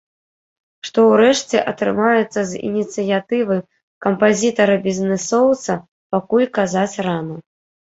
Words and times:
Што 0.87 0.99
ўрэшце 1.09 1.57
атрымаецца 1.73 2.39
з 2.53 2.63
ініцыятывы 2.71 3.61
кампазітара-бізнэсоўца, 4.09 5.71
пакуль 6.17 6.53
казаць 6.63 6.95
рана. 7.11 7.35